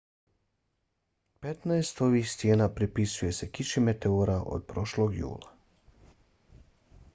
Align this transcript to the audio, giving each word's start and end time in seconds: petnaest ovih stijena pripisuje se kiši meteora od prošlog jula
petnaest 1.45 2.01
ovih 2.05 2.31
stijena 2.31 2.69
pripisuje 2.79 3.31
se 3.41 3.49
kiši 3.59 3.85
meteora 3.91 4.41
od 4.57 4.67
prošlog 4.73 5.15
jula 5.21 5.55